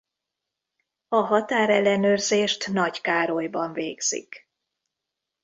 [1.07, 4.49] A határellenőrzést Nagykárolyban végzik.